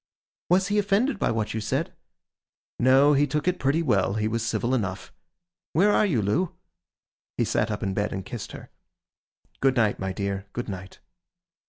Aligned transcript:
'Was 0.49 0.69
he 0.69 0.79
offended 0.79 1.19
by 1.19 1.29
what 1.29 1.53
you 1.53 1.61
said?' 1.61 1.93
'No, 2.79 3.13
he 3.13 3.27
took 3.27 3.47
it 3.47 3.59
pretty 3.59 3.83
well; 3.83 4.15
he 4.15 4.27
was 4.27 4.43
civil 4.43 4.73
enough. 4.73 5.13
Where 5.73 5.91
are 5.91 6.07
you, 6.07 6.23
Loo?' 6.23 6.55
He 7.37 7.45
sat 7.45 7.69
up 7.69 7.83
in 7.83 7.93
bed 7.93 8.11
and 8.11 8.25
kissed 8.25 8.51
her. 8.53 8.71
'Good 9.59 9.75
night, 9.75 9.99
my 9.99 10.11
dear, 10.11 10.47
good 10.53 10.67
night. 10.69 10.97